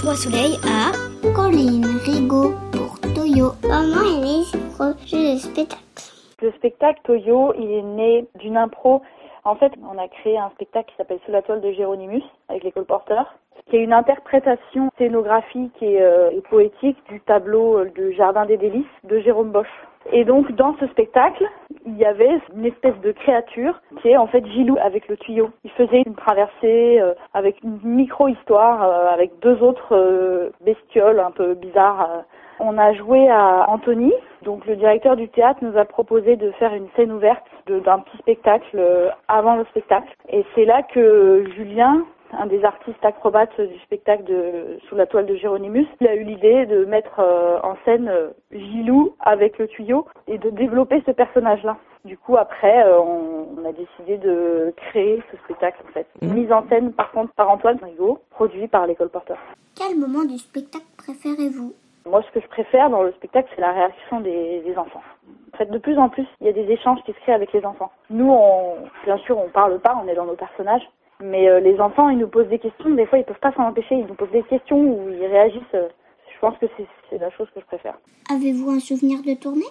[0.00, 0.92] Toi Soleil à
[1.34, 3.52] Colline Rigaud pour Toyo.
[3.68, 5.82] Maman est née spectacle.
[6.40, 9.02] Le spectacle Toyo, il est né d'une impro.
[9.44, 12.64] En fait, on a créé un spectacle qui s'appelle Sous la toile de Géronimus avec
[12.64, 13.34] l'école Porteur,
[13.68, 18.86] qui est une interprétation scénographique et, euh, et poétique du tableau de Jardin des délices
[19.04, 19.68] de Jérôme Bosch.
[20.12, 21.44] Et donc dans ce spectacle,
[21.86, 25.50] il y avait une espèce de créature qui est en fait Gilou avec le tuyau.
[25.64, 31.30] Il faisait une traversée euh, avec une micro-histoire euh, avec deux autres euh, bestioles un
[31.30, 32.24] peu bizarres.
[32.58, 36.74] On a joué à Anthony, donc le directeur du théâtre nous a proposé de faire
[36.74, 38.78] une scène ouverte d'un petit spectacle
[39.28, 40.12] avant le spectacle.
[40.28, 45.26] Et c'est là que Julien, un des artistes acrobates du spectacle de Sous la toile
[45.26, 49.68] de Géronimus, il a eu l'idée de mettre euh, en scène euh, Gilou avec le
[49.68, 51.76] tuyau et de développer ce personnage-là.
[52.04, 56.06] Du coup, après, euh, on, a décidé de créer ce spectacle, en fait.
[56.22, 56.32] Mmh.
[56.32, 59.38] Mise en scène, par contre, par Antoine Rigaud, produit par l'école Porteur.
[59.76, 61.74] Quel moment du spectacle préférez-vous?
[62.06, 65.02] Moi, ce que je préfère dans le spectacle, c'est la réaction des, des enfants.
[65.52, 67.52] En fait, de plus en plus, il y a des échanges qui se créent avec
[67.52, 67.92] les enfants.
[68.08, 70.88] Nous, on, bien sûr, on parle pas, on est dans nos personnages,
[71.22, 72.90] mais euh, les enfants, ils nous posent des questions.
[72.90, 73.94] Des fois, ils peuvent pas s'en empêcher.
[73.94, 75.62] Ils nous posent des questions ou ils réagissent.
[75.74, 75.88] Euh,
[76.32, 76.66] je pense que
[77.10, 77.98] c'est la chose que je préfère.
[78.32, 79.68] Avez-vous un souvenir de tournée?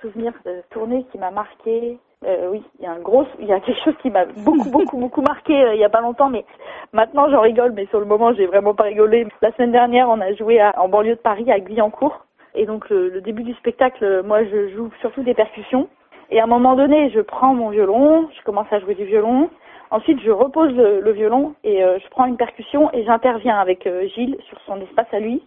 [0.00, 1.98] Souvenir de tournée qui m'a marqué.
[2.24, 4.70] Euh, oui, il y a un gros, il y a quelque chose qui m'a beaucoup,
[4.70, 6.44] beaucoup, beaucoup marqué euh, il y a pas longtemps, mais
[6.92, 9.28] maintenant j'en rigole, mais sur le moment j'ai vraiment pas rigolé.
[9.40, 12.90] La semaine dernière, on a joué à, en banlieue de Paris à Guyancourt, et donc
[12.90, 15.88] le, le début du spectacle, moi je joue surtout des percussions,
[16.30, 19.48] et à un moment donné, je prends mon violon, je commence à jouer du violon,
[19.90, 24.06] Ensuite, je repose le, violon et euh, je prends une percussion et j'interviens avec euh,
[24.14, 25.42] Gilles sur son espace à lui.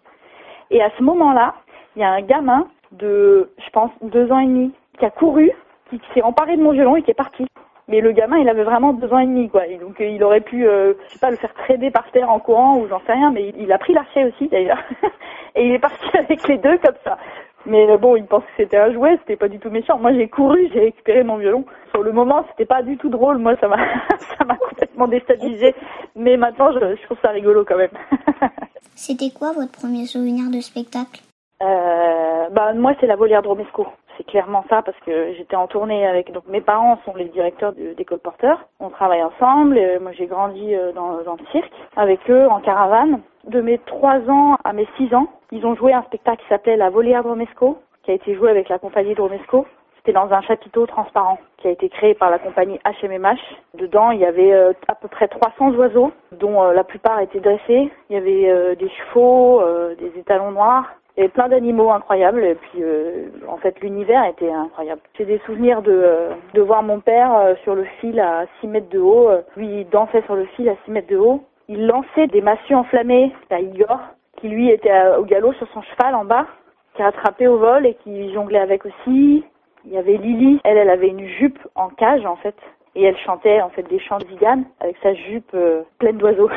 [0.72, 1.54] Et à ce moment-là,
[1.96, 5.52] il y a un gamin de, je pense, deux ans et demi qui a couru,
[5.90, 7.46] qui, s'est emparé de mon violon et qui est parti.
[7.88, 9.64] Mais le gamin, il avait vraiment deux ans et demi, quoi.
[9.80, 12.78] Donc, euh, il aurait pu, je sais pas, le faire trader par terre en courant
[12.78, 14.82] ou j'en sais rien, mais il, il a pris l'archet aussi, d'ailleurs.
[15.56, 17.18] et il est parti avec les deux comme ça.
[17.66, 20.00] Mais euh, bon, il pense que c'était un jouet, c'était pas du tout méchant.
[20.00, 21.66] Moi, j'ai couru, j'ai récupéré mon violon.
[21.92, 23.38] Sur le moment, c'était pas du tout drôle.
[23.38, 23.78] Moi, ça m'a,
[24.38, 25.76] ça m'a complètement déstabilisé.
[26.16, 27.92] Mais maintenant, je, je trouve ça rigolo quand même.
[28.96, 31.22] c'était quoi votre premier souvenir de spectacle?
[31.62, 33.88] Euh, Bah, moi, c'est la volière de Romesco.
[34.22, 37.74] C'est clairement ça parce que j'étais en tournée avec donc mes parents sont les directeurs
[37.74, 38.60] d'école porteur.
[38.80, 39.80] On travaille ensemble.
[39.80, 43.22] Et moi, j'ai grandi euh, dans, le cirque avec eux en caravane.
[43.46, 46.78] De mes 3 ans à mes 6 ans, ils ont joué un spectacle qui s'appelait
[46.78, 49.66] La Volière de Romesco, qui a été joué avec la compagnie de Romesco.
[49.98, 53.40] C'était dans un chapiteau transparent qui a été créé par la compagnie HMMH.
[53.76, 57.40] Dedans, il y avait euh, à peu près 300 oiseaux, dont euh, la plupart étaient
[57.40, 57.92] dressés.
[58.10, 59.64] Il y avait euh, des chevaux,
[59.98, 60.86] des étalons noirs.
[61.18, 62.84] Avait plein d'animaux incroyables et puis
[63.48, 65.02] en fait l'univers était incroyable.
[65.18, 69.00] J'ai des souvenirs de, de voir mon père sur le fil à 6 mètres de
[69.00, 69.30] haut.
[69.58, 72.76] Lui il dansait sur le fil à 6 mètres de haut il lançait des massues
[72.76, 74.00] enflammées à Igor,
[74.38, 76.46] qui lui était au galop sur son cheval en bas,
[76.96, 79.46] qui a attrapé au vol et qui jonglait avec aussi.
[79.86, 82.56] Il y avait Lily, elle, elle avait une jupe en cage en fait,
[82.96, 84.26] et elle chantait en fait des chants de
[84.82, 86.50] avec sa jupe euh, pleine d'oiseaux.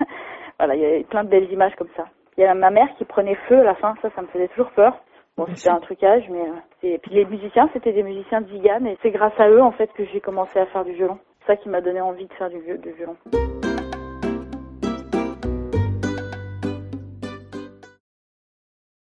[0.60, 2.04] voilà, il y avait plein de belles images comme ça.
[2.38, 4.48] Il y a ma mère qui prenait feu à la fin, ça, ça me faisait
[4.48, 4.96] toujours peur.
[5.36, 8.86] Bon, c'était un trucage, mais euh, et puis les musiciens, c'était des musiciens de Zigane,
[8.86, 11.18] et c'est grâce à eux en fait que j'ai commencé à faire du violon.
[11.40, 13.16] C'est ça qui m'a donné envie de faire du, du violon.